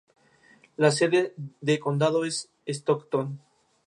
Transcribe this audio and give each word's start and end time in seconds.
La 0.77 0.89
sede 0.89 1.35
de 1.37 1.79
condado 1.79 2.25
es 2.25 2.49
Stockton. 2.65 3.39